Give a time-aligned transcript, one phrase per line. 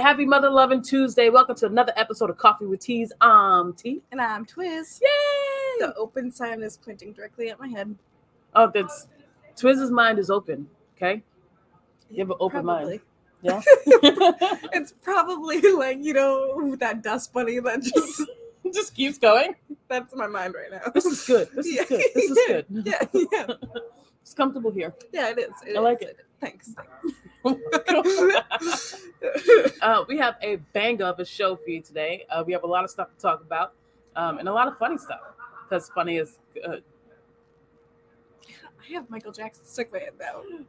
[0.00, 1.28] Happy Mother Loving Tuesday.
[1.28, 3.12] Welcome to another episode of Coffee with Teas.
[3.20, 4.00] I'm T.
[4.12, 5.00] And I'm Twiz.
[5.00, 5.08] Yay!
[5.80, 7.94] The open sign is pointing directly at my head.
[8.54, 9.08] Oh, that's
[9.56, 10.68] Twiz's mind is open.
[10.96, 11.22] Okay.
[12.10, 13.00] You have an open mind.
[13.42, 13.60] Yeah.
[13.86, 18.22] it's probably like, you know, that dust bunny that just
[18.72, 19.56] just keeps going.
[19.88, 20.90] That's my mind right now.
[20.92, 21.48] This is good.
[21.54, 21.82] This Yeah.
[21.82, 22.02] is good.
[22.14, 22.66] This is good.
[22.86, 23.46] Yeah, yeah.
[24.22, 24.94] It's comfortable here.
[25.12, 25.52] Yeah, it is.
[25.66, 26.18] It I like it.
[26.40, 26.74] Thanks.
[29.82, 32.24] uh, we have a bang of a show for you today.
[32.30, 33.72] Uh, we have a lot of stuff to talk about
[34.16, 35.20] um, and a lot of funny stuff
[35.68, 36.82] because funny is good.
[38.80, 40.12] I have Michael Jackson stuck head.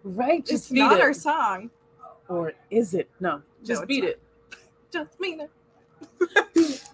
[0.04, 0.46] Right?
[0.46, 1.02] Just It's beat not it.
[1.02, 1.70] our song.
[2.28, 3.10] Or is it?
[3.20, 4.10] No, just it's beat not.
[4.12, 4.20] it.
[4.92, 6.82] Just mean it.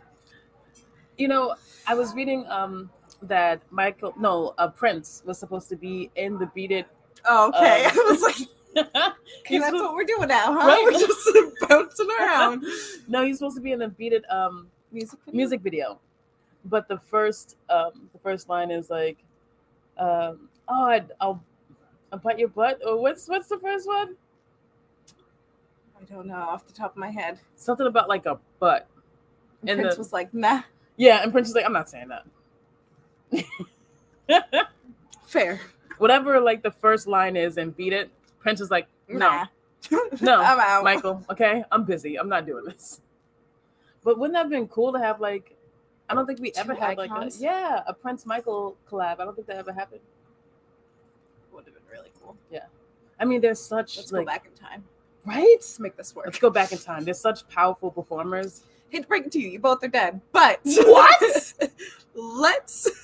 [1.17, 1.55] You know,
[1.87, 2.89] I was reading um,
[3.21, 6.87] that Michael, no, uh, Prince was supposed to be in the Beat It.
[7.23, 7.85] Oh, okay.
[7.85, 8.49] Um, I was like, okay,
[9.49, 10.67] that's what we're doing now, huh?
[10.67, 10.83] Right.
[10.85, 11.29] We're just
[11.69, 12.65] bouncing around.
[13.07, 15.35] no, he's supposed to be in a Beat It um, Music video?
[15.37, 15.99] music video,
[16.65, 19.17] but the first um, the first line is like,
[19.97, 21.43] um, "Oh, I'd, I'll
[22.11, 24.15] I'll bite your butt." Or what's what's the first one?
[25.99, 27.39] I don't know off the top of my head.
[27.55, 28.87] Something about like a butt.
[29.61, 30.61] And And Prince the- was like, nah,
[30.97, 32.25] Yeah, and Prince is like, "I'm not saying that."
[35.25, 35.59] fair.
[35.97, 38.09] Whatever, like the first line is, and beat it.
[38.45, 39.45] Prince is like, "No, Nah.
[40.21, 40.83] no, I'm out.
[40.83, 41.25] Michael.
[41.31, 42.15] Okay, I'm busy.
[42.19, 43.01] I'm not doing this."
[44.03, 45.57] But wouldn't that have been cool to have like?
[46.07, 49.19] I don't think we Two ever had like a yeah a Prince Michael collab.
[49.19, 50.01] I don't think that ever happened.
[51.53, 52.37] Would have been really cool.
[52.51, 52.65] Yeah,
[53.19, 54.83] I mean, there's such Let's like go back in time.
[55.25, 55.47] right.
[55.55, 56.27] Let's make this work.
[56.27, 57.03] Let's go back in time.
[57.03, 58.61] There's such powerful performers.
[58.89, 60.21] Hate to break it to you, you both are dead.
[60.31, 61.53] But What?
[62.17, 62.89] Let's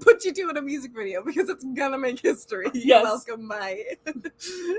[0.00, 2.68] put you two in a music video because it's gonna make history.
[2.72, 3.02] Yes.
[3.02, 3.82] welcome, my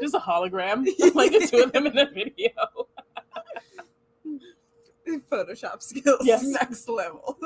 [0.01, 2.51] Just a hologram, like the two of them in a video.
[5.29, 6.21] Photoshop skills.
[6.23, 6.43] Yes.
[6.45, 7.37] Next level.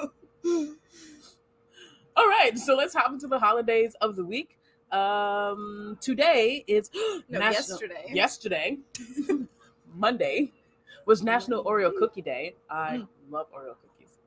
[2.16, 4.59] All right, so let's hop into the holidays of the week.
[4.91, 6.91] Um, today is
[7.28, 8.12] No, National- yesterday.
[8.13, 8.78] Yesterday,
[9.96, 10.51] Monday,
[11.06, 12.56] was National Oreo Cookie Day.
[12.69, 13.07] I Mm.
[13.29, 14.17] love Oreo cookies.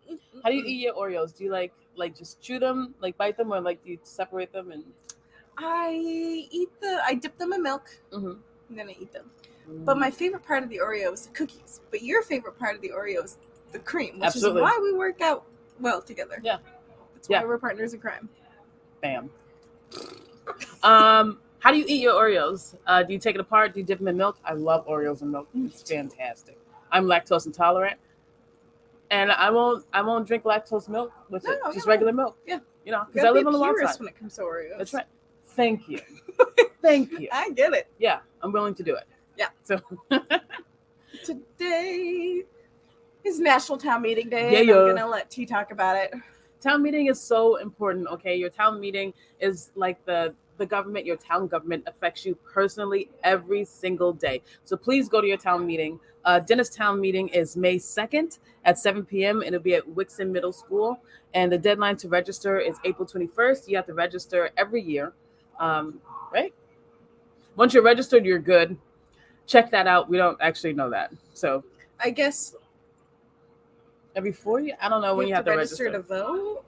[0.43, 1.37] How do you eat your Oreos?
[1.37, 4.53] Do you like like just chew them, like bite them, or like do you separate
[4.53, 4.85] them and?
[5.57, 5.93] I
[6.51, 8.41] eat the I dip them in milk Mhm.
[8.69, 9.31] and then I eat them.
[9.67, 11.81] But my favorite part of the Oreo is the cookies.
[11.91, 13.39] But your favorite part of the Oreo is
[13.73, 14.61] the cream, which Absolutely.
[14.61, 15.45] is why we work out
[15.81, 16.41] well together.
[16.43, 16.59] Yeah.
[17.15, 17.45] That's why Yeah.
[17.45, 18.29] we're partners in crime.
[19.01, 19.31] Bam.
[20.83, 22.75] Um, how do you eat your Oreos?
[22.87, 23.73] Uh, do you take it apart?
[23.73, 24.37] Do you dip them in milk?
[24.45, 25.49] I love Oreos in milk.
[25.55, 26.59] It's fantastic.
[26.95, 27.99] I'm lactose intolerant,
[29.11, 29.85] and I won't.
[29.93, 31.59] I won't drink lactose milk with it.
[31.65, 31.91] No, Just no.
[31.93, 32.39] regular milk.
[32.47, 32.61] Yeah.
[32.87, 34.01] You know, because I live be on the wild purist side.
[34.01, 34.79] when it comes to Oreos.
[34.79, 35.07] That's right.
[35.49, 36.01] Thank you.
[36.83, 37.29] Thank you.
[37.33, 37.89] I get it.
[37.99, 39.05] Yeah, I'm willing to do it.
[39.37, 39.49] Yeah.
[39.63, 39.81] So
[41.25, 42.43] Today
[43.25, 44.53] is National Town Meeting Day.
[44.53, 44.81] Yeah, yeah.
[44.81, 46.13] I'm gonna let T talk about it.
[46.61, 48.07] town meeting is so important.
[48.09, 51.07] Okay, your town meeting is like the the government.
[51.07, 54.43] Your town government affects you personally every single day.
[54.65, 55.99] So please go to your town meeting.
[56.25, 59.43] Uh, Dennis Town meeting is May second at seven p.m.
[59.43, 60.99] It'll be at Wixon Middle School,
[61.35, 63.69] and the deadline to register is April twenty first.
[63.69, 65.13] You have to register every year,
[65.61, 66.01] um,
[66.33, 66.55] right?
[67.57, 68.77] Once you're registered, you're good.
[69.47, 70.09] Check that out.
[70.09, 71.13] We don't actually know that.
[71.35, 71.63] So
[72.01, 72.55] I guess
[74.17, 75.91] every four years, I don't know when you have, to register.
[75.91, 76.65] to vote.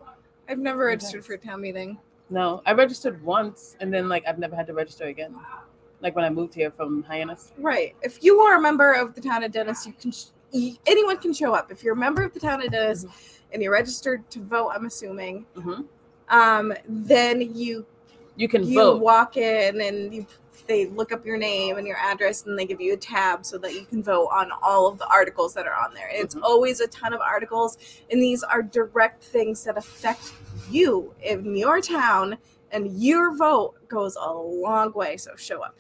[0.49, 0.97] I've never Okay.
[0.97, 1.99] registered for a town meeting.
[2.29, 5.35] No, I registered once, and then like I've never had to register again.
[6.01, 7.53] Like when I moved here from Hyannis.
[7.59, 7.95] Right.
[8.03, 10.27] If you are a member of the town of Dennis, you can sh-
[10.87, 11.71] anyone can show up.
[11.73, 13.53] If you're a member of the town of Dennis Mm-hmm.
[13.53, 15.83] and you're registered to vote, I'm assuming, hmm
[16.29, 17.87] um, then you
[18.37, 19.01] You can you vote.
[19.01, 20.27] walk in and you
[20.67, 23.57] they look up your name and your address and they give you a tab so
[23.59, 26.09] that you can vote on all of the articles that are on there.
[26.09, 27.79] And It's always a ton of articles
[28.11, 30.33] and these are direct things that affect
[30.69, 32.37] you in your town
[32.73, 35.17] and your vote goes a long way.
[35.17, 35.77] So show up.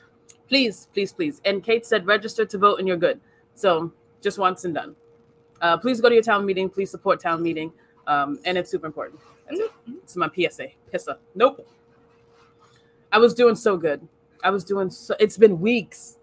[0.48, 1.40] Please, please, please.
[1.44, 3.20] And Kate said register to vote, and you're good.
[3.54, 4.96] So just once and done.
[5.60, 6.68] Uh, please go to your town meeting.
[6.68, 7.72] Please support town meeting,
[8.06, 9.20] um, and it's super important.
[9.48, 9.70] That's it.
[10.02, 10.68] It's my PSA.
[10.92, 11.18] Pissa.
[11.34, 11.66] Nope.
[13.12, 14.06] I was doing so good.
[14.42, 15.14] I was doing so.
[15.18, 16.18] It's been weeks,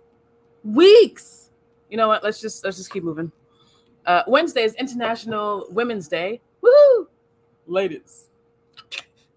[0.64, 1.50] weeks.
[1.90, 2.24] You know what?
[2.24, 3.32] Let's just let's just keep moving.
[4.06, 6.42] Uh, Wednesday is International Women's Day.
[6.64, 7.08] Woohoo,
[7.68, 8.30] ladies!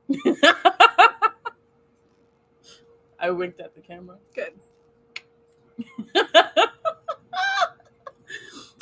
[3.18, 4.18] I winked at the camera.
[4.34, 4.52] Good.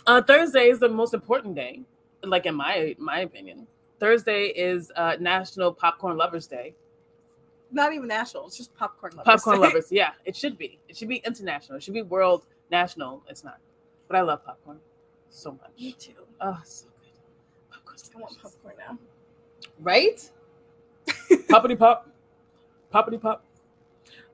[0.07, 1.81] uh, Thursday is the most important day,
[2.23, 3.67] like in my my opinion.
[4.01, 6.75] Thursday is uh, National Popcorn Lovers Day.
[7.71, 8.47] Not even national.
[8.47, 9.43] It's just popcorn lovers.
[9.43, 9.63] Popcorn Day.
[9.67, 10.79] lovers, yeah, it should be.
[10.89, 11.79] It should be international.
[11.79, 13.23] It should be world national.
[13.29, 13.59] It's not.
[14.09, 14.79] but I love popcorn
[15.31, 15.71] so much.
[15.79, 16.13] Me too.
[16.41, 17.73] Oh, so good.
[17.73, 18.99] Popcorn's I want popcorn now.
[19.81, 20.31] Right?
[21.49, 22.09] Poppity pop.
[22.93, 23.45] Poppity pop.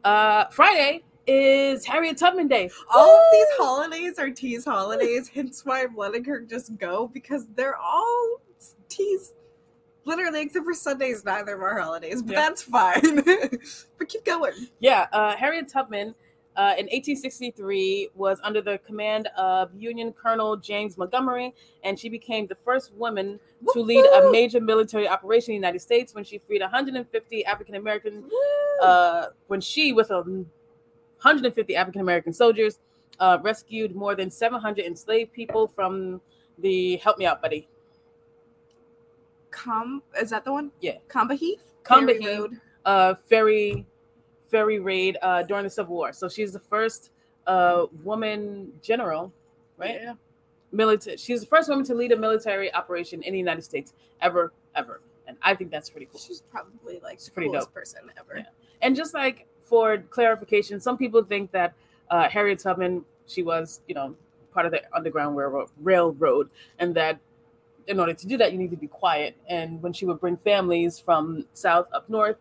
[0.05, 2.71] Uh, Friday is Harriet Tubman Day.
[2.93, 7.47] All of these holidays are T's holidays, hence why I'm letting her just go because
[7.55, 8.41] they're all
[8.89, 9.33] T's.
[10.05, 12.41] Literally, except for Sundays, neither of our holidays, but Yeah.
[12.49, 13.23] that's fine.
[13.99, 14.53] but keep going.
[14.81, 16.15] Yeah, uh, Harriet Tubman
[16.57, 21.55] uh, in 1863 was under the command of Union Colonel James Montgomery,
[21.85, 23.39] and she became the first woman
[23.75, 27.75] to lead a major military operation in the United States when she freed 150 African
[27.77, 28.25] American
[28.83, 30.45] uh, when she, with a
[31.23, 32.79] 150 African American soldiers,
[33.19, 36.21] uh, rescued more than 700 enslaved people from
[36.59, 37.69] the help me out, buddy.
[39.51, 40.71] Com is that the one?
[40.81, 40.99] Yeah.
[41.09, 41.59] Combahee?
[41.85, 42.59] Combahee.
[42.85, 43.85] Uh, ferry
[44.51, 46.13] ferry raid uh, during the Civil War.
[46.13, 47.11] So she's the first
[47.47, 49.33] uh, woman general,
[49.77, 49.99] right?
[50.03, 50.15] Yeah.
[50.73, 51.17] Military.
[51.17, 55.01] She's the first woman to lead a military operation in the United States ever, ever.
[55.27, 56.21] And I think that's pretty cool.
[56.21, 57.75] She's probably like She's the pretty coolest dope.
[57.75, 58.39] person ever.
[58.39, 58.45] Yeah.
[58.83, 61.73] And just like for clarification, some people think that
[62.11, 64.17] uh, Harriet Tubman, she was, you know,
[64.53, 66.51] part of the Underground Railroad, Railroad,
[66.81, 67.21] and that
[67.87, 69.37] in order to do that, you need to be quiet.
[69.49, 72.37] And when she would bring families from south up north,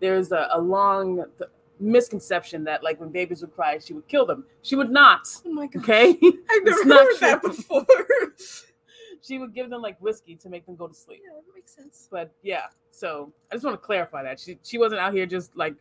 [0.00, 1.50] there's a, a long th-
[1.80, 4.44] misconception that, like, when babies would cry, she would kill them.
[4.62, 5.26] She would not.
[5.46, 5.82] Oh my god.
[5.82, 6.10] Okay,
[6.50, 7.86] I've never heard that before.
[9.22, 11.22] she would give them like whiskey to make them go to sleep.
[11.24, 12.08] yeah, that makes sense.
[12.10, 15.56] But yeah, so I just want to clarify that she she wasn't out here just
[15.56, 15.74] like,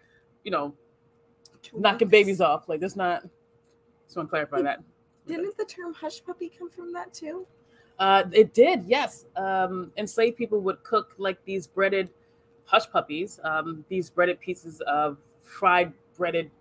[0.43, 0.73] you know,
[1.73, 2.67] knocking babies off.
[2.67, 3.23] Like that's not.
[4.05, 4.83] Just want to clarify that.
[5.25, 7.47] Didn't the term hush puppy come from that too?
[7.99, 9.25] Uh, it did, yes.
[9.35, 12.09] Um, enslaved people would cook like these breaded
[12.65, 13.39] hush puppies.
[13.43, 16.51] Um, these breaded pieces of fried breaded,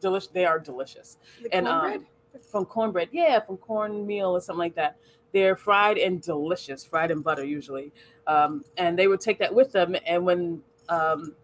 [0.00, 0.28] delicious.
[0.28, 2.06] They are delicious The And, um, cornbread?
[2.50, 3.08] from cornbread.
[3.12, 4.96] Yeah, from cornmeal or something like that.
[5.32, 7.92] They're fried and delicious, fried in butter usually.
[8.26, 9.96] Um, and they would take that with them.
[10.06, 11.34] And when um,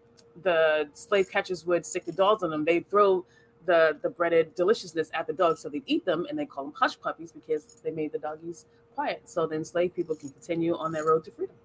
[0.43, 3.25] the slave catchers would stick the dogs on them, they'd throw
[3.65, 6.73] the the breaded deliciousness at the dogs, so they'd eat them, and they call them
[6.77, 9.21] hush puppies because they made the doggies quiet.
[9.25, 11.55] So the enslaved people can continue on their road to freedom.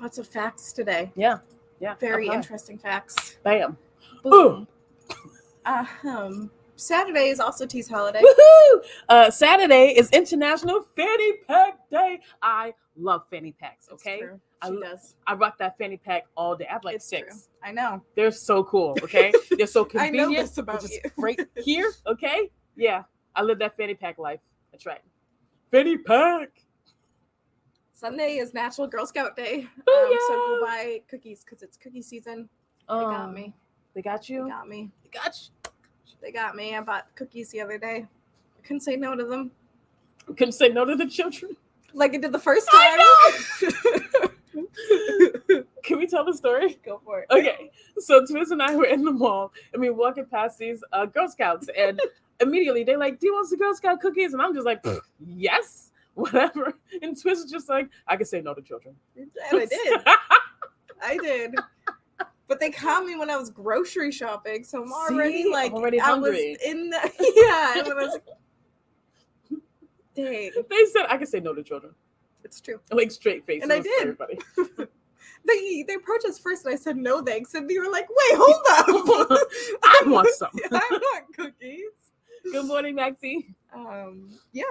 [0.00, 1.12] Lots of facts today.
[1.14, 1.38] Yeah,
[1.80, 1.94] yeah.
[1.96, 2.36] Very okay.
[2.36, 3.36] interesting facts.
[3.42, 3.76] Bam.
[4.22, 4.66] Boom.
[5.64, 6.50] Um,
[6.80, 8.20] Saturday is also T's holiday.
[8.22, 8.82] Woohoo!
[9.08, 12.20] Uh, Saturday is International Fanny Pack Day.
[12.42, 13.88] I love fanny packs.
[13.92, 14.22] Okay.
[14.62, 15.14] I She does.
[15.26, 16.66] I rock that fanny pack all day.
[16.68, 17.28] I have like It's six.
[17.34, 17.40] true.
[17.62, 18.02] I know.
[18.14, 18.96] They're so cool.
[19.02, 20.28] Okay, they're so convenient.
[20.28, 20.88] I know this about you.
[20.88, 21.92] just right here.
[22.06, 23.04] Okay, yeah,
[23.34, 24.40] I live that fanny pack life.
[24.72, 25.00] That's right.
[25.70, 26.50] Fanny pack.
[27.92, 29.60] Sunday is National Girl Scout Day.
[29.60, 30.18] Um, Booyah!
[30.28, 32.48] so go buy cookies because it's cookie season.
[32.88, 33.54] They got Um, me.
[33.94, 34.44] They got you.
[34.44, 34.90] They got me.
[35.04, 35.59] They got you.
[36.22, 36.74] They got me.
[36.76, 38.06] I bought cookies the other day.
[38.58, 39.50] I couldn't say no to them.
[40.26, 41.56] Couldn't say no to the children.
[41.92, 42.80] Like I did the first time.
[42.80, 43.26] I
[43.60, 44.30] time.
[45.82, 46.78] Can we tell the story?
[46.84, 47.26] Go for it.
[47.30, 50.84] Okay, so Twiz and I were in the mall and we were walking past these
[50.92, 52.00] uh, Girl Scouts, and
[52.40, 54.84] immediately they're like, "Do you want some Girl Scout cookies?" And I'm just like,
[55.18, 59.66] "Yes, whatever." And Twiz is just like, "I can say no to children." And I
[59.66, 60.00] did.
[61.02, 61.54] I did.
[62.50, 65.52] But they caught me when I was grocery shopping, so I'm already See?
[65.52, 66.98] like Already I was in the
[67.36, 67.78] yeah.
[67.78, 69.60] And I was like,
[70.16, 71.94] dang, they said I can say no to children,
[72.42, 72.80] it's true.
[72.90, 73.62] like straight face.
[73.62, 74.02] And I to did.
[74.02, 74.38] Everybody.
[75.46, 78.38] They they approached us first, and I said no thanks, and they were like, wait,
[78.38, 79.48] hold up,
[79.82, 80.50] I want some.
[80.70, 81.80] I want cookies.
[82.52, 83.54] Good morning, Maxie.
[83.74, 84.64] Um, yeah.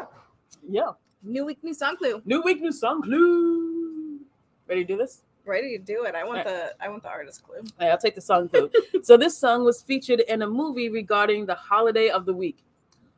[0.70, 0.92] Yeah.
[1.24, 2.22] New week, new song clue.
[2.24, 4.20] New week, new song clue.
[4.68, 5.24] Ready to do this?
[5.50, 6.15] Ready to do it.
[6.15, 7.63] I want the I want the artist clue.
[7.79, 8.70] Right, I'll take the song clue.
[9.03, 12.63] so this song was featured in a movie regarding the holiday of the week.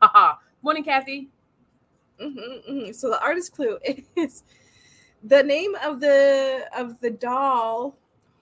[0.02, 0.36] Haha.
[0.62, 1.30] Morning, Kathy.
[2.22, 3.78] Mm-hmm, hmm So the artist clue
[4.16, 4.44] is
[5.24, 7.98] the name of the of the doll.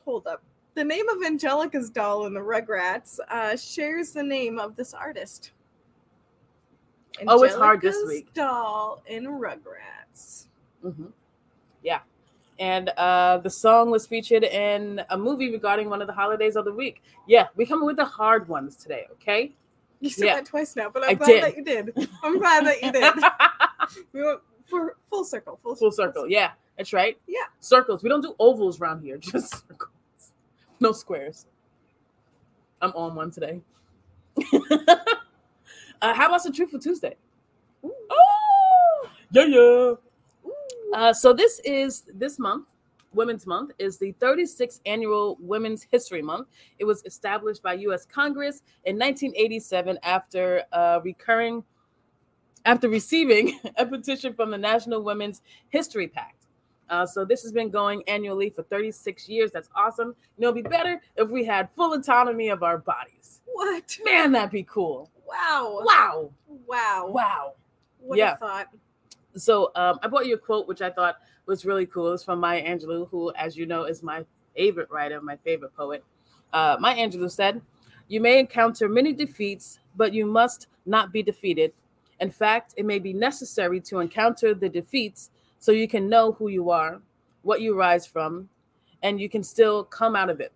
[0.06, 0.44] Hold up.
[0.76, 5.52] The name of Angelica's doll in the Rugrats uh, shares the name of this artist.
[7.28, 8.34] Oh, it's hard this week.
[8.34, 10.46] Doll in Rugrats.
[10.82, 11.08] hmm
[11.84, 12.00] Yeah.
[12.60, 16.66] And uh, the song was featured in a movie regarding one of the holidays of
[16.66, 17.02] the week.
[17.26, 19.54] Yeah, we coming with the hard ones today, okay?
[20.02, 20.36] You said Yeah.
[20.36, 21.44] that twice now, but I'm I glad did.
[21.44, 22.10] that you did.
[22.22, 23.14] I'm glad that you did.
[24.14, 25.60] We went for full circle.
[25.64, 26.30] Full, Full circle.
[26.30, 27.18] Yeah, that's right.
[27.28, 27.40] Yeah.
[27.60, 28.04] Circles.
[28.04, 29.90] We don't do ovals around here, just circles.
[30.80, 31.48] No squares.
[32.82, 33.62] I'm on one today.
[34.54, 37.16] uh, how about some Truthful Tuesday?
[37.84, 37.92] Ooh.
[38.12, 39.94] Oh, yeah, yeah.
[40.94, 42.68] Uh, so this is this month,
[43.14, 46.48] Women's Month, is the 36th annual Women's History Month.
[46.80, 48.06] It was established by U.S.
[48.06, 51.64] Congress in 1987 after a recurring
[52.66, 56.36] after receiving a petition from the National Women's History Pact.
[56.90, 59.52] Uh, so this has been going annually for 36 years.
[59.52, 60.16] That's awesome.
[60.38, 63.42] You know, it'd be better if we had full autonomy of our bodies.
[63.46, 63.98] What?
[64.04, 65.12] Man, that'd be cool.
[65.28, 65.82] Wow.
[65.84, 66.32] Wow.
[66.68, 67.08] Wow.
[67.10, 67.54] Wow.
[68.00, 68.34] What Yeah.
[68.34, 68.68] a thought.
[69.36, 72.14] So um, I brought you a quote which I thought was really cool.
[72.14, 76.04] It's from Maya Angelou, who, as you know, is my favorite writer, my favorite poet.
[76.52, 77.62] Uh, Maya Angelou said,
[78.08, 81.74] "You may encounter many defeats, but you must not be defeated.
[82.20, 86.50] In fact, it may be necessary to encounter the defeats so you can know who
[86.50, 87.02] you are,
[87.44, 88.50] what you rise from,
[89.04, 90.52] and you can still come out of it."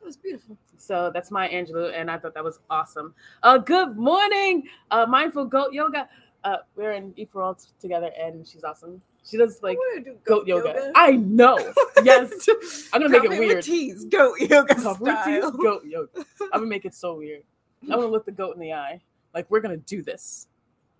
[0.00, 0.56] It was beautiful.
[0.78, 3.14] So that's Maya Angelou, and I thought that was awesome.
[3.42, 6.08] Uh, good morning, uh, Mindful Goat Yoga.
[6.46, 9.02] Uh, we're in Ephraim together, and she's awesome.
[9.24, 10.92] She does like do goat yoga.
[10.94, 11.58] I know.
[12.04, 12.30] Yes,
[12.92, 13.56] I'm gonna make it weird.
[13.56, 15.50] with teas, goat yoga Coffee with teas, style.
[15.50, 16.08] goat yoga.
[16.52, 17.42] I'm gonna make it so weird.
[17.82, 19.00] I'm gonna look the goat in the eye,
[19.34, 20.46] like we're gonna do this.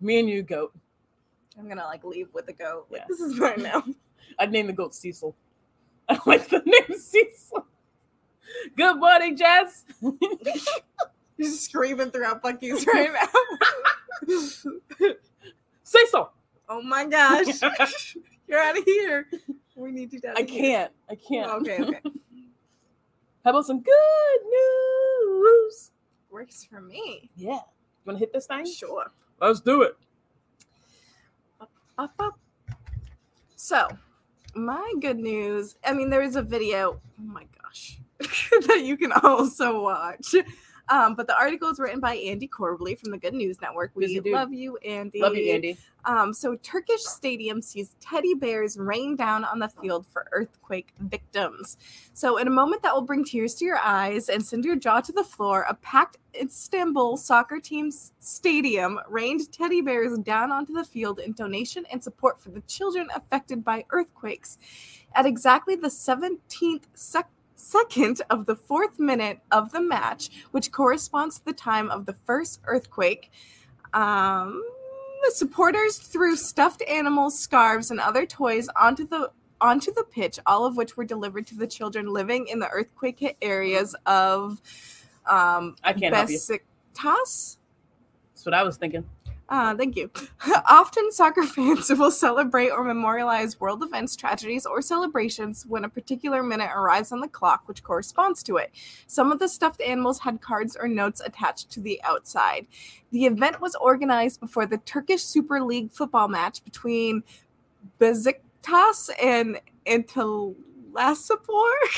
[0.01, 0.75] Me and you, goat.
[1.57, 2.87] I'm gonna like leave with the goat.
[2.91, 3.07] Like Yeah.
[3.09, 3.85] this is mine now.
[4.41, 5.37] I'd name the goat Cecil.
[6.09, 7.65] I like the name Cecil.
[8.77, 9.85] Good morning, Jess.
[11.37, 13.29] You're screaming throughout Bucky's right now.
[15.87, 16.33] Cecil.
[16.69, 17.63] oh my gosh.
[18.49, 19.29] You're out of here.
[19.77, 20.35] We need you down.
[20.37, 20.93] I can't.
[21.09, 21.49] I can't.
[21.49, 22.01] Oh, okay, okay.
[23.45, 25.93] How about some good news?
[26.31, 27.31] Works for me.
[27.37, 27.53] Yeah.
[27.53, 27.61] You
[28.05, 28.67] want to hit this thing?
[28.67, 29.13] Sure.
[29.41, 29.97] Let's do it.
[31.61, 32.39] Up, Up, up.
[33.55, 33.87] So,
[34.57, 35.77] my good news.
[35.85, 37.01] I mean, there is a video.
[37.21, 37.99] Oh my gosh,
[38.67, 40.35] that you can also watch.
[40.89, 43.91] Um, but the article is written by Andy Corbley from the Good News Network.
[43.95, 45.21] We love you, Andy.
[45.21, 45.77] Love you, Andy.
[46.05, 51.77] Um, so Turkish stadium sees teddy bears rain down on the field for earthquake victims.
[52.15, 55.01] So in a moment that will bring tears to your eyes and send your jaw
[55.01, 60.85] to the floor, a packed Istanbul soccer team's stadium rained teddy bears down onto the
[60.85, 64.59] field in donation and support for the children affected by earthquakes.
[65.15, 71.39] At exactly the 17th sec- second of the fourth minute of the match, which corresponds
[71.39, 73.31] to the time of the first earthquake,
[73.93, 74.63] um,
[75.25, 80.67] the supporters threw stuffed animals, scarves, and other toys onto the onto the pitch, all
[80.67, 84.61] of which were delivered to the children living in the earthquake hit areas of
[85.27, 86.37] um, I can't help you.
[86.37, 87.57] Besiktas.
[88.35, 89.05] That's what I was thinking.
[89.49, 90.11] Uh, thank you.
[90.69, 96.43] Often, soccer fans will celebrate or memorialize world events, tragedies, or celebrations when a particular
[96.43, 98.73] minute arrives on the clock, which corresponds to it.
[99.07, 102.67] Some of the stuffed animals had cards or notes attached to the outside.
[103.13, 107.23] The event was organized before the Turkish Super League football match between
[108.01, 110.57] Besiktas and Antalyaspor.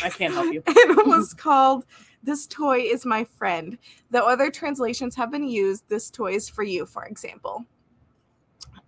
[0.02, 0.62] I can't help you.
[0.66, 1.86] it was called
[2.28, 3.78] This Toy is My Friend.
[4.10, 7.64] Though other translations have been used, This Toy is for You, for example.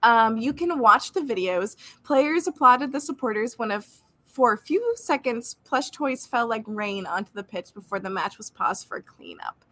[0.02, 1.74] Um, you can watch the videos.
[2.02, 6.64] Players applauded the supporters when, a f- for a few seconds, plush toys fell like
[6.66, 9.64] rain onto the pitch before the match was paused for cleanup.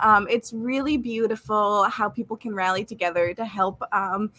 [0.00, 4.32] Um, it's really beautiful how people can rally together to help um,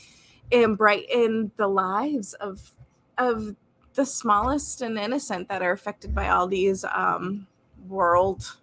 [0.51, 2.73] and brighten the lives of
[3.17, 3.55] of
[3.93, 7.47] the smallest and innocent that are affected by all these um,
[7.87, 8.57] world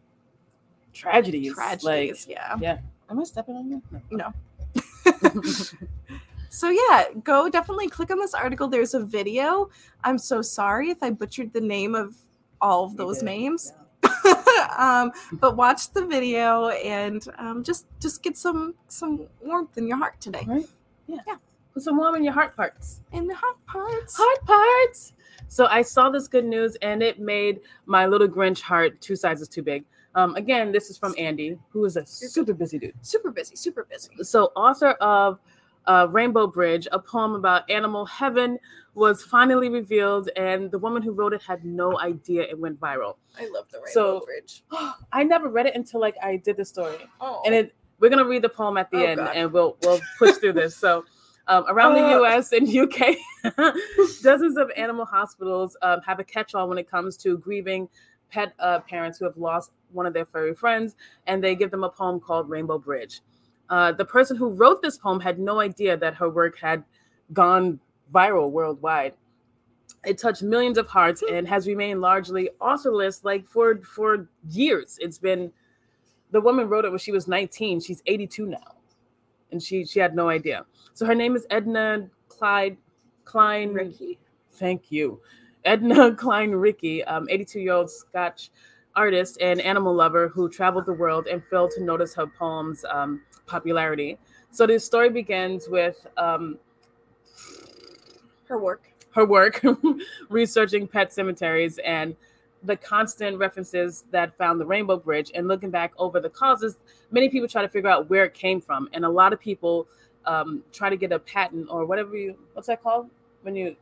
[0.92, 1.54] Tragedies.
[1.54, 2.26] tragedies.
[2.26, 2.56] Like, yeah.
[2.60, 2.78] yeah.
[3.08, 3.82] Am I stepping on you?
[4.10, 4.32] No.
[6.50, 8.66] So yeah, go definitely click on this article.
[8.66, 9.70] There's a video.
[10.02, 12.16] I'm so sorry if I butchered the name of
[12.60, 13.72] all of those names.
[14.76, 19.96] um, but watch the video and um, just just get some some warmth in your
[19.96, 20.44] heart today.
[20.46, 20.66] Right?
[21.06, 21.18] Yeah.
[21.24, 21.36] Yeah.
[21.72, 23.00] Put some warm in your heart parts.
[23.12, 24.16] In the heart parts.
[24.18, 25.12] Heart parts.
[25.48, 29.48] So I saw this good news and it made my little Grinch heart two sizes
[29.48, 29.84] too big.
[30.14, 32.94] Um, again, this is from Andy, who is a super busy dude.
[33.02, 34.10] Super busy, super busy.
[34.22, 35.38] So, author of
[35.86, 38.58] uh, Rainbow Bridge, a poem about animal heaven,
[38.94, 43.16] was finally revealed, and the woman who wrote it had no idea it went viral.
[43.38, 44.64] I love the Rainbow So- Bridge.
[45.12, 48.24] I never read it until like I did the story, Oh, and it we're gonna
[48.26, 49.36] read the poem at the Oh, end, God.
[49.36, 50.76] and we'll we'll push through this.
[50.76, 51.04] So.
[51.50, 52.18] Um, around the Uh.
[52.20, 52.52] U.S.
[52.52, 53.18] and U.K.,
[54.22, 57.88] dozens of animal hospitals um, have a catch-all when it comes to grieving
[58.30, 60.94] pet uh, parents who have lost one of their furry friends,
[61.26, 63.20] and they give them a poem called Rainbow Bridge.
[63.68, 66.84] Uh, the person who wrote this poem had no idea that her work had
[67.32, 67.80] gone
[68.14, 69.14] viral worldwide.
[70.04, 74.98] It touched millions of hearts and has remained largely authorless, like for for years.
[75.00, 75.52] It's been
[76.30, 77.80] the woman wrote it when she was 19.
[77.80, 78.76] She's 82 now,
[79.52, 80.64] and she she had no idea.
[80.94, 82.76] So her name is Edna Clyde
[83.24, 84.18] Clyne-Rekhy.
[84.52, 85.20] Thank you.
[85.64, 88.50] Edna Clyne-Rekhy, um, 82 year old Scotch
[88.96, 93.22] artist and animal lover who traveled the world and failed to notice her poem's um,
[93.46, 94.18] popularity.
[94.50, 96.58] So the story begins with um,
[98.48, 98.90] Her work.
[99.12, 99.62] her work
[100.28, 102.16] researching pet cemeteries and
[102.62, 106.76] the constant references that found the Rainbow Bridge and looking back over the causes,
[107.10, 108.88] many people try to figure out where it came from.
[108.92, 109.88] And a lot of people
[110.26, 113.08] um, try to get a patent or whatever you, what's that called?
[113.42, 113.76] When you,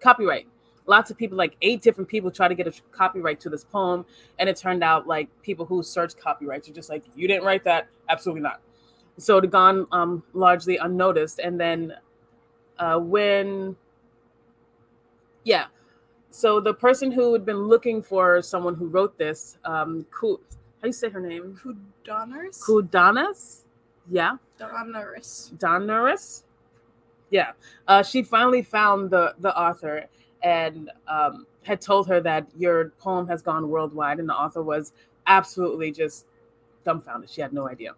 [0.00, 0.46] copyright.
[0.86, 4.04] Lots of people, like eight different people, try to get a copyright to this poem.
[4.38, 7.64] And it turned out like people who search copyrights are just like, you didn't write
[7.64, 7.88] that?
[8.08, 8.60] Absolutely not.
[9.18, 11.38] So it had gone um, largely unnoticed.
[11.38, 11.94] And then
[12.78, 13.76] uh, when,
[15.44, 15.66] yeah,
[16.34, 20.82] so the person who had been looking for someone who wrote this, um, Ku, how
[20.82, 21.56] do you say her name?
[21.62, 22.60] Koudounaris?
[22.60, 23.60] Kudanas?
[24.10, 25.56] Yeah, Koudounaris.
[25.58, 26.42] Donaris?
[27.30, 27.52] Yeah.
[27.86, 30.06] Uh, she finally found the, the author
[30.42, 34.92] and um, had told her that your poem has gone worldwide, and the author was
[35.28, 36.26] absolutely just
[36.84, 37.30] dumbfounded.
[37.30, 37.94] She had no idea.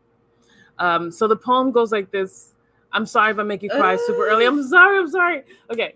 [0.79, 2.53] Um, so the poem goes like this.
[2.93, 4.45] I'm sorry if I make you cry super early.
[4.45, 4.99] I'm sorry.
[4.99, 5.43] I'm sorry.
[5.71, 5.95] Okay.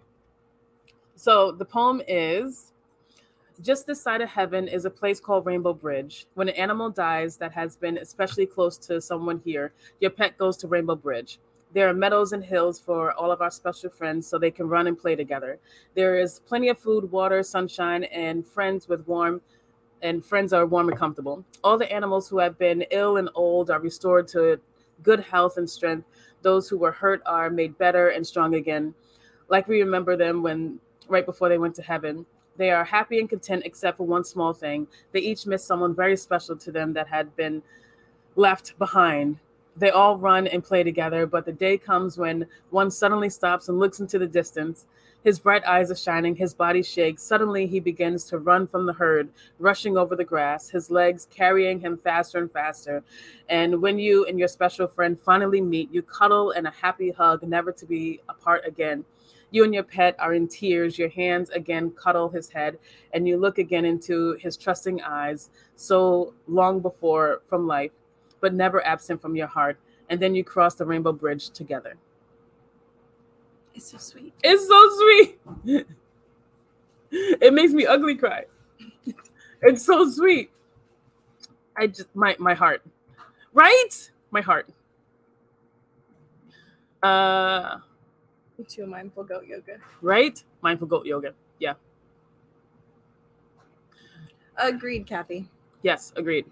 [1.21, 2.73] So the poem is
[3.61, 6.25] just this side of heaven is a place called Rainbow Bridge.
[6.33, 10.57] When an animal dies that has been especially close to someone here, your pet goes
[10.57, 11.39] to Rainbow Bridge.
[11.75, 14.87] There are meadows and hills for all of our special friends so they can run
[14.87, 15.59] and play together.
[15.95, 19.43] There is plenty of food, water, sunshine, and friends with warm
[20.01, 21.45] and friends are warm and comfortable.
[21.63, 24.59] All the animals who have been ill and old are restored to
[25.03, 26.07] good health and strength.
[26.41, 28.95] Those who were hurt are made better and strong again,
[29.51, 30.81] like we remember them when
[31.11, 32.25] right before they went to heaven.
[32.57, 34.87] They are happy and content except for one small thing.
[35.13, 37.63] They each miss someone very special to them that had been
[38.37, 39.39] left behind.
[39.77, 43.79] They all run and play together, but the day comes when one suddenly stops and
[43.79, 44.87] looks into the distance.
[45.23, 47.23] His bright eyes are shining, his body shakes.
[47.23, 51.79] Suddenly, he begins to run from the herd, rushing over the grass, his legs carrying
[51.81, 53.03] him faster and faster.
[53.49, 57.43] And when you and your special friend finally meet, you cuddle in a happy hug,
[57.43, 59.05] never to be apart again.
[59.51, 60.99] You and your pet are in tears.
[60.99, 62.79] Your hands again cuddle his head,
[63.13, 67.93] and you look again into his trusting eyes, so long before from life,
[68.41, 69.79] but never absent from your heart.
[70.09, 71.97] And then you cross the rainbow bridge together.
[73.75, 74.35] It's so sweet.
[74.43, 75.87] It's so sweet.
[77.11, 78.45] it makes me ugly cry.
[79.63, 80.51] It's so sweet.
[81.77, 82.83] I just my my heart.
[83.53, 84.11] Right?
[84.31, 84.69] My heart.
[87.03, 87.81] Uh
[88.61, 89.79] Me too, mindful goat yoga.
[90.03, 90.45] right?
[90.61, 91.33] Mindful goat yoga.
[91.59, 91.73] Yeah.
[94.59, 95.49] Agreed, Kathy.
[95.81, 96.45] Yes, agreed.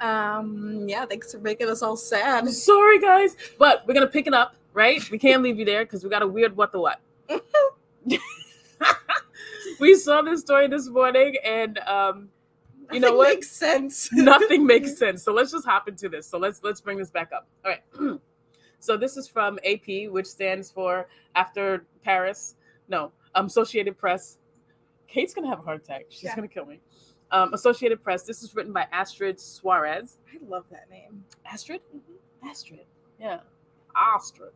[0.00, 2.48] Um, yeah, thanks for making us all sad.
[2.48, 5.08] Sorry guys, but we're gonna pick it up, right?
[5.12, 7.00] We can't leave you there because we got a weird what the what.
[9.78, 12.30] we saw this story this morning and um
[12.90, 13.28] you know what?
[13.28, 14.08] Makes sense.
[14.12, 15.22] nothing makes sense.
[15.22, 16.26] So let's just hop into this.
[16.26, 17.46] So let's let's bring this back up.
[17.64, 18.20] All right.
[18.80, 22.56] so this is from AP, which stands for After Paris.
[22.88, 24.38] No, um, Associated Press.
[25.06, 26.06] Kate's gonna have a heart attack.
[26.08, 26.36] She's Yeah.
[26.36, 26.80] gonna kill me.
[27.30, 28.22] Um, Associated Press.
[28.24, 30.18] This is written by Astrid Suarez.
[30.32, 31.24] I love that name.
[31.44, 31.80] Astrid.
[32.42, 32.86] Astrid.
[33.20, 33.40] Yeah.
[33.96, 34.52] Astrid.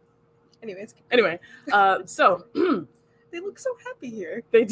[0.62, 1.40] Anyways, Anyway,
[1.72, 4.42] uh, so they look so happy here.
[4.52, 4.66] they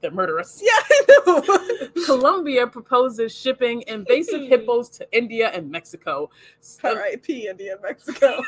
[0.00, 0.62] they're murderous.
[0.64, 1.88] Yeah, I know.
[2.06, 6.30] Colombia proposes shipping invasive hippos to India and Mexico.
[6.82, 7.48] R.I.P.
[7.48, 8.40] India, Mexico.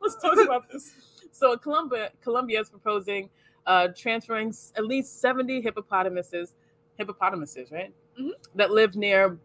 [0.00, 0.92] Let's talk about this.
[1.32, 3.30] So Colombia, Colombia is proposing
[3.66, 6.54] uh, transferring at least 70 hippopotamuses,
[6.96, 7.92] hippopotamuses, right?
[8.20, 8.30] Mhm.
[8.54, 9.38] That live near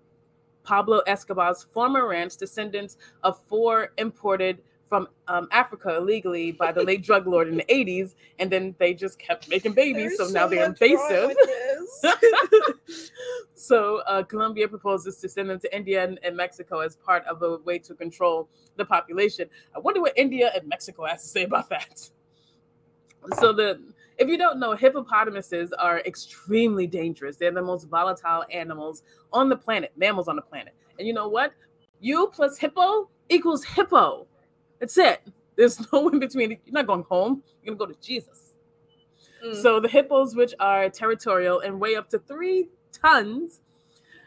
[0.63, 4.62] Pablo Escobar's former ranch, descendants of four imported
[4.93, 8.93] from um, Africa illegally by the late drug lord in the 80s, and then they
[8.93, 11.36] just kept making babies, There's so now they're invasive.
[13.56, 17.41] so uh, Colombia proposes to send them to India and, and Mexico as part of
[17.41, 19.49] a way to control the population.
[19.75, 22.08] I wonder what India and Mexico has to say about that.
[23.39, 23.82] So the
[24.19, 27.38] if you don't know, hippopotamuses are extremely dangerous.
[27.38, 29.01] They're the most volatile animals
[29.32, 30.75] on the planet, mammals on the planet.
[30.99, 31.51] And you know what?
[31.99, 34.27] You plus hippo equals hippo.
[34.84, 35.22] That's it.
[35.56, 36.52] There's no in between.
[36.52, 37.41] You're not going home.
[37.63, 38.56] You're gonna go to Jesus.
[39.46, 39.62] Mm.
[39.62, 43.62] So the hippos, which are territorial and weigh up to three tons,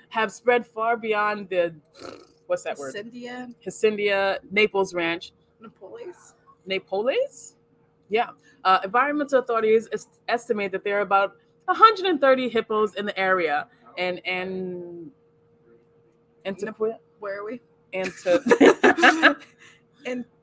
[0.09, 1.75] have spread far beyond the
[2.47, 2.92] what's that word?
[2.92, 5.33] Cynthia Hacienda Naples Ranch.
[5.61, 6.33] Napoles.
[6.66, 7.57] Napoles?
[8.09, 8.31] Yeah.
[8.64, 13.66] Uh, environmental authorities es- estimate that there are about 130 hippos in the area.
[13.99, 15.11] And and
[16.47, 17.61] and Antioquia, Where are we?
[17.92, 18.38] Anti-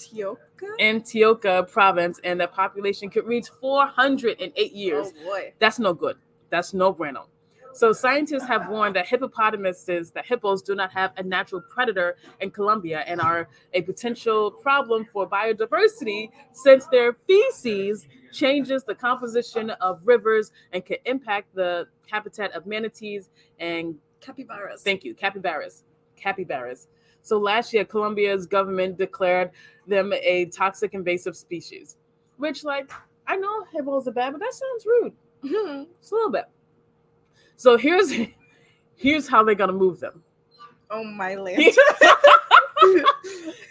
[0.00, 0.36] Antioquia.
[0.80, 5.12] Antioquia province, and the population could reach 408 years.
[5.20, 5.52] Oh boy.
[5.58, 6.16] That's no good.
[6.50, 7.26] That's no bueno.
[7.72, 12.50] So scientists have warned that hippopotamuses, that hippos do not have a natural predator in
[12.50, 20.00] Colombia and are a potential problem for biodiversity since their feces changes the composition of
[20.04, 24.82] rivers and can impact the habitat of manatees and Capybaras.
[24.82, 25.84] thank you, capybaras.
[26.16, 26.88] Capybaras.
[27.22, 29.50] So last year, Colombia's government declared
[29.90, 31.96] them a toxic invasive species,
[32.38, 32.90] which like
[33.26, 35.12] I know hippos are bad, but that sounds rude.
[35.44, 35.86] Mhm.
[35.98, 36.46] It's a little bit.
[37.56, 38.10] So here's
[38.96, 40.22] here's how they're gonna move them.
[40.90, 41.62] oh my land.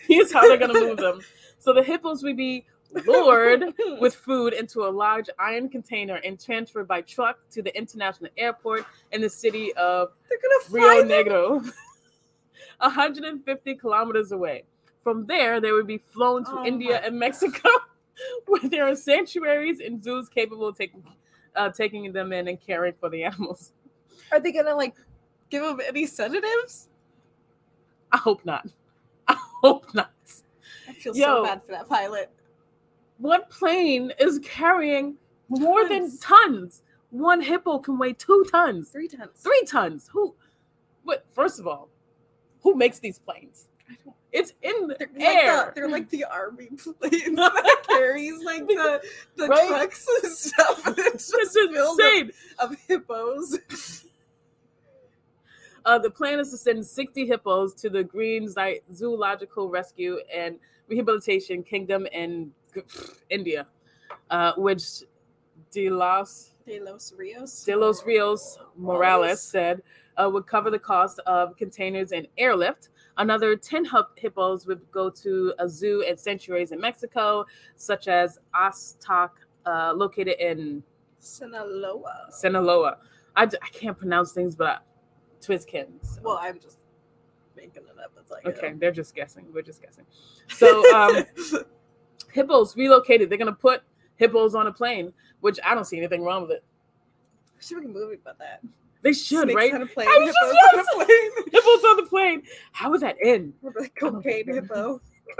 [0.07, 1.21] here's how they're gonna move them.
[1.57, 2.65] So the hippos will be
[3.05, 3.65] lured
[3.99, 8.85] with food into a large iron container and transferred by truck to the international airport
[9.11, 10.09] in the city of
[10.71, 11.03] Rio.
[11.03, 11.63] Negro,
[12.79, 14.63] 150 kilometers away.
[15.03, 17.69] From there, they would be flown to Oh India and Mexico,
[18.47, 21.03] where there are sanctuaries and zoos capable of taking
[21.55, 23.73] uh, taking them in and caring for the animals.
[24.31, 24.95] Are they gonna like
[25.49, 26.89] give them any sedatives?
[28.11, 28.67] I hope not.
[29.27, 30.11] I hope not.
[30.87, 31.25] I feel Yo.
[31.25, 32.31] so bad for that pilot.
[33.17, 35.15] What plane is carrying
[35.49, 36.83] more than Tons.
[37.11, 39.31] One hippo can weigh two tons, Three tons.
[39.41, 40.09] three tons.
[40.13, 40.35] Who?
[41.03, 41.25] What?
[41.33, 41.89] First of all,
[42.61, 43.67] who makes these planes?
[43.89, 45.57] I don't- It's in the They're air.
[45.57, 46.91] like the, they're like the army planes
[47.35, 49.01] that carries like the,
[49.35, 49.67] the Right?
[49.67, 50.85] trucks and stuff.
[50.85, 52.31] And it's It's just of, insane.
[52.59, 53.57] of hippos.
[55.85, 58.47] Uh, the plan is to send 60 hippos to the Green
[58.93, 62.51] Zoological Rescue and Rehabilitation Kingdom in
[63.29, 63.65] India,
[64.29, 65.03] uh, which
[65.71, 67.63] De Los, De los Rios.
[67.63, 69.81] De Los Rios Morales said
[70.23, 72.89] uh, would cover the cost of containers and airlift.
[73.17, 79.29] Another 10 hippos would go to a zoo and sanctuaries in Mexico, such as Aztac,
[79.65, 80.83] uh, located in
[81.19, 82.27] Sinaloa.
[82.31, 82.97] Sinaloa.
[83.35, 84.77] I, d- I can't pronounce things, but I,
[85.41, 85.87] Twiz can.
[86.01, 86.77] so- Well, I'm just
[87.55, 88.11] making it up.
[88.19, 89.45] It's like Okay, they're just guessing.
[89.53, 90.05] We're just guessing.
[90.49, 91.23] So um,
[92.31, 93.29] hippos relocated.
[93.29, 93.81] They're gonna put
[94.15, 96.63] hippos on a plane, which I don't see anything wrong with it.
[97.57, 98.61] we should make a movie about that.
[99.01, 99.73] They should, Snakes right?
[99.73, 100.07] on a plane.
[100.09, 101.31] I was hippos just- on a plane.
[101.51, 102.43] Hippos on the plane.
[102.71, 103.53] How would that end?
[103.61, 105.01] With a cocaine hippo.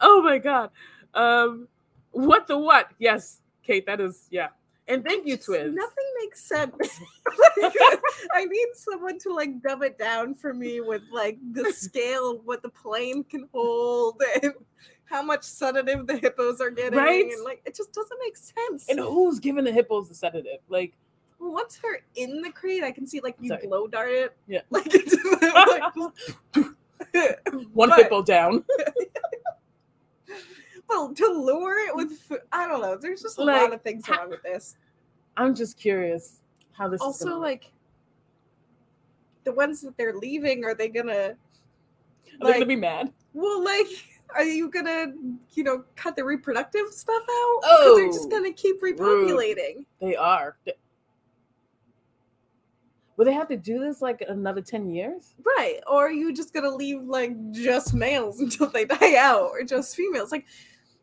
[0.00, 0.70] oh my god.
[1.14, 1.68] Um,
[2.12, 2.90] what the what?
[2.98, 3.84] Yes, Kate.
[3.86, 4.48] That is yeah.
[4.88, 5.74] And thank you, twins.
[5.74, 7.00] Nothing makes sense.
[8.34, 12.44] I need someone to like dumb it down for me with like the scale of
[12.44, 14.52] what the plane can hold and
[15.06, 16.98] how much sedative the hippos are getting.
[16.98, 17.24] Right?
[17.24, 18.86] And like it just doesn't make sense.
[18.88, 20.60] And who's giving the hippos the sedative?
[20.68, 20.92] Like,
[21.38, 23.66] Well, once they're in the crate, I can see like you Sorry.
[23.66, 24.36] blow dart it.
[24.46, 24.60] Yeah.
[24.70, 24.86] Like
[25.42, 25.82] like,
[27.72, 28.64] one But- hippo down.
[30.88, 32.96] well, to lure it with food, I don't know.
[32.96, 34.76] There's just a Like, lot of things wrong with this.
[35.36, 36.40] I'm just curious
[36.72, 37.72] how this is Also, like
[39.44, 41.36] the ones that they're leaving, are they gonna
[42.40, 43.12] Are they gonna be mad?
[43.34, 43.86] Well, like,
[44.34, 45.12] are you gonna,
[45.54, 47.60] you know, cut the reproductive stuff out?
[47.62, 49.84] Because they're just Oh, gonna keep repopulating.
[50.00, 50.56] They are.
[53.16, 55.34] Will they have to do this like another 10 years?
[55.42, 55.80] Right.
[55.86, 59.96] Or are you just gonna leave like just males until they die out or just
[59.96, 60.30] females?
[60.32, 60.44] Like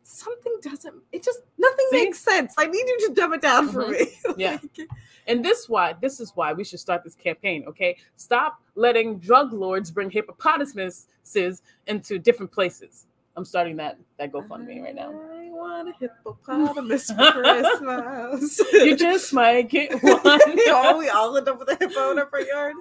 [0.04, 2.04] something doesn't it just nothing See?
[2.04, 2.54] makes sense.
[2.58, 3.90] I need you to dumb it down for Mhm.
[4.00, 4.06] me.
[4.36, 4.58] Yeah.
[4.62, 4.88] Like,
[5.26, 7.96] And this why this is why we should start this campaign, okay?
[8.16, 13.06] Stop letting drug lords bring hippopotamuses into different places.
[13.36, 15.10] I'm starting that that GoFundMe right now.
[15.10, 18.60] I want a hippopotamus for Christmas.
[18.72, 20.20] You just might get one.
[20.24, 22.74] oh, we all end up with a hippo in our front yard.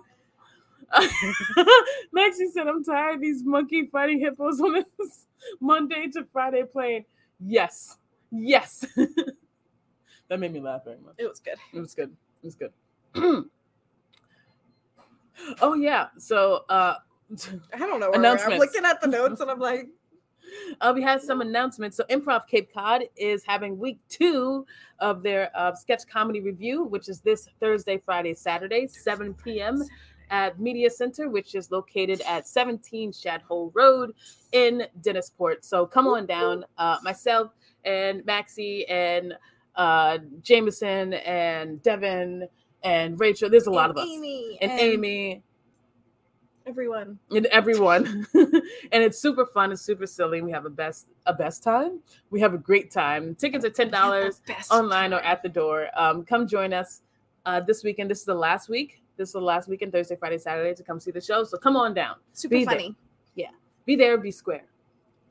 [2.12, 5.26] Maxie said, I'm tired of these monkey fighting hippos on this
[5.60, 7.06] Monday to Friday plane.
[7.40, 7.98] Yes.
[8.32, 8.86] Yes.
[10.28, 11.16] that made me laugh very much.
[11.18, 11.58] It was good.
[11.74, 12.16] It was good.
[12.44, 12.74] It was good.
[15.62, 16.08] oh yeah.
[16.18, 16.96] So uh
[17.74, 18.12] I don't know.
[18.12, 18.28] Where we.
[18.28, 19.88] I'm looking at the notes and I'm like,
[20.82, 21.98] Uh, we had some announcements.
[21.98, 24.66] So, Improv Cape Cod is having week two
[25.00, 29.84] of their uh, sketch comedy review, which is this Thursday, Friday, Saturday, 7 p.m.
[30.30, 34.14] at Media Center, which is located at 17 Shad Hole Road
[34.52, 35.64] in Dennisport.
[35.64, 36.66] So, come on down.
[36.78, 37.52] Uh, myself
[37.86, 39.34] and Maxie and
[39.76, 42.48] uh, Jameson and Devin
[42.84, 43.50] and Rachel.
[43.50, 44.10] There's a lot and of us.
[44.10, 45.44] Amy And Amy
[46.66, 47.20] everyone.
[47.32, 48.28] and everyone.
[48.92, 50.42] And it's super fun it's super silly.
[50.42, 52.00] We have a best a best time.
[52.30, 53.36] We have a great time.
[53.36, 55.88] Tickets are ten dollars online or at the door.
[55.96, 57.02] Um, come join us
[57.46, 58.10] uh, this weekend.
[58.10, 59.02] This is the last week.
[59.18, 61.44] This is the last weekend thursday friday saturday to come see the show.
[61.44, 62.16] So come on down.
[62.34, 62.76] Super be there.
[62.76, 62.96] funny.
[63.86, 64.18] be there.
[64.18, 64.66] Be square.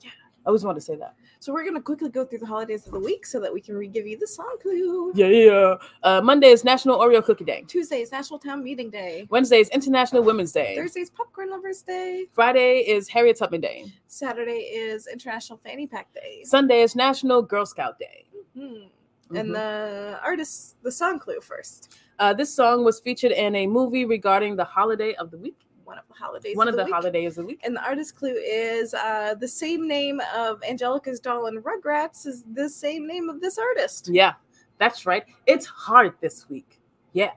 [0.00, 0.10] Yeah.
[0.44, 1.14] I always want to say that.
[1.42, 3.74] So we're gonna quickly go through the holidays of the week so that we can
[3.76, 5.10] re-give you the song clue.
[5.12, 5.74] Yeah, yeah.
[6.00, 7.64] Uh, Monday is National Oreo Cookie Day.
[7.66, 9.26] Tuesday is National Town Meeting Day.
[9.28, 10.76] Wednesday is International Women's Day.
[10.76, 12.26] Thursday is Popcorn Lovers Day.
[12.30, 13.86] Friday is Harriet Tubman Day.
[14.06, 16.42] Saturday is International Fanny Pack Day.
[16.44, 18.24] Sunday is National Girl Scout Day.
[18.56, 18.88] Mhm.
[19.28, 19.40] Mhm.
[19.40, 21.92] And the artist, the song clue first.
[22.20, 25.58] Uh, this song was featured in a movie regarding the holiday of the week.
[25.84, 26.56] One of the holidays.
[26.56, 26.92] One of the week.
[26.92, 27.60] holidays of the week.
[27.64, 32.44] And the artist clue is uh, the same name of Angelica's doll in Rugrats is
[32.52, 34.08] the same name of this artist.
[34.12, 34.34] Yeah,
[34.78, 35.24] that's right.
[35.46, 36.80] It's hard this week.
[37.12, 37.32] Yeah.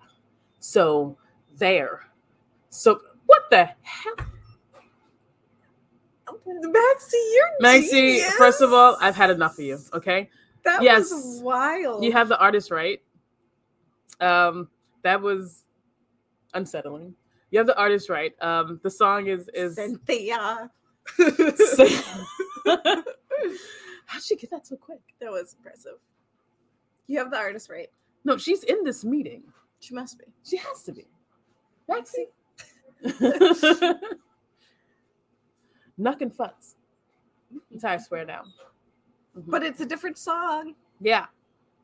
[0.59, 1.17] So
[1.57, 2.07] there.
[2.69, 4.15] So what the hell?
[6.47, 8.33] Maxie, you're Maxie, genius.
[8.35, 9.79] first of all, I've had enough of you.
[9.93, 10.29] Okay.
[10.63, 11.11] that yes.
[11.11, 12.03] was wild.
[12.03, 13.01] You have the artist right.
[14.19, 14.69] Um,
[15.03, 15.63] that was
[16.53, 17.15] unsettling.
[17.55, 18.33] You have the artist right.
[18.41, 20.69] Um, the song is is Cynthia.
[21.17, 21.33] How'd
[24.21, 24.99] she get that so quick?
[25.21, 25.93] that was impressive.
[27.07, 27.87] You have the artist right.
[28.25, 29.41] No, she's in this meeting.
[29.79, 30.25] She must be.
[30.43, 31.07] She has to be.
[31.87, 32.27] Maxie.
[35.97, 36.75] Knuck and futz.
[37.71, 38.51] That's how I swear down.
[39.37, 39.43] Mhm.
[39.47, 40.75] But it's a different song.
[40.99, 41.27] yeah.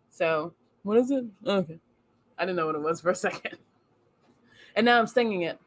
[0.10, 0.54] So
[0.84, 1.24] what is it?
[1.48, 1.80] Okay.
[2.38, 3.56] I didn't know what it was for a second.
[4.76, 5.60] And now I'm singing it.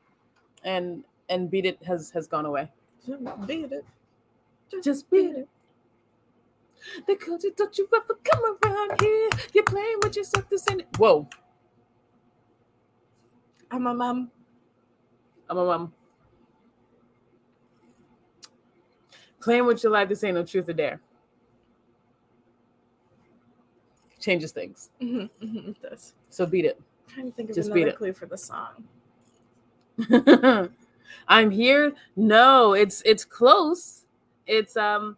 [0.65, 2.71] And and beat it has has gone away.
[3.47, 3.85] Beat it.
[4.83, 5.49] Just beat it.
[7.07, 9.31] The culture don't you ever come around here.
[9.55, 10.89] You're playing with yourself this ain't it.
[10.99, 11.29] Whoa.
[13.71, 14.31] I'm a mom.
[15.49, 15.93] I'm a mom.
[19.41, 21.01] Playing with your life, this ain't no truth or dare.
[24.21, 24.91] Changes things.
[25.01, 26.15] Mhm, mhm, it does.
[26.31, 26.81] So beat it.
[27.09, 28.89] I'm trying to think of Just another clue for the song.
[31.29, 31.93] I'm here.
[32.17, 34.05] No, it's it's close.
[34.47, 35.17] It's um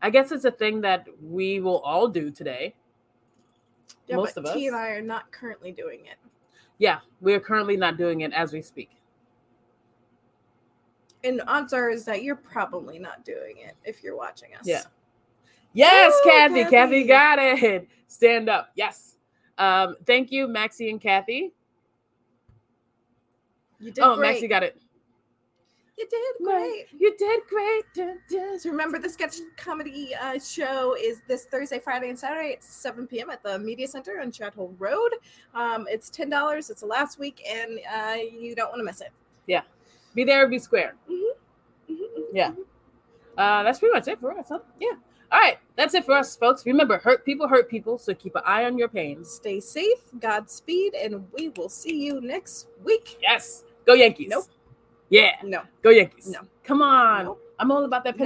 [0.00, 2.74] I guess it's a thing that we will all do today.
[4.08, 4.72] Yeah, Most but of T us.
[4.72, 6.16] and I are not currently doing it.
[6.78, 8.90] Yeah, we are currently not doing it as we speak.
[11.24, 14.66] And odds are is that you're probably not doing it if you're watching us.
[14.66, 14.82] Yeah.
[15.72, 16.62] Yes, Woo, Kathy.
[16.64, 17.04] Kathy Kathy.
[17.04, 17.88] got it.
[18.08, 18.70] Stand up.
[18.74, 19.16] Yes.
[19.56, 21.52] Um, thank you, Maxie and Kathy.
[23.82, 24.06] You did great.
[24.06, 24.30] Oh, great.
[24.32, 24.80] Maxie got it.
[25.98, 26.86] you did great.
[26.98, 27.82] You did great.
[27.94, 28.58] Dun, dun.
[28.58, 33.06] So remember, the sketch comedy uh, show is this Thursday, Friday, and Saturday at 7
[33.06, 33.28] p.m.
[33.30, 35.10] at the Media Center on Shad Hole Road.
[35.54, 36.70] Um, it's ten dollars.
[36.70, 39.10] It's the last week, and uh, you don't want to miss it.
[39.46, 39.62] Yeah.
[40.14, 40.94] Be there be square.
[41.10, 41.32] Mhm,
[42.32, 42.50] Yeah.
[42.52, 42.56] mhm.
[43.36, 44.58] Uh, that's pretty much it for us, huh?
[44.78, 44.92] Yeah.
[45.30, 45.58] All right.
[45.76, 46.66] That's it for us, folks.
[46.66, 49.24] Remember, hurt people hurt people, so keep an eye on your pain.
[49.24, 53.16] Stay safe, Godspeed, and we will see you next week.
[53.22, 53.64] Yes.
[53.86, 54.28] Go Yankees.
[54.28, 54.44] Nope.
[55.10, 55.32] Yeah.
[55.44, 55.62] No.
[55.82, 56.28] Go Yankees.
[56.28, 56.40] No.
[56.64, 57.24] Come on.
[57.24, 57.40] Nope.
[57.58, 58.16] I'm all about that.